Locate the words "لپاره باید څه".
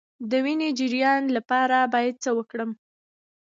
1.37-2.29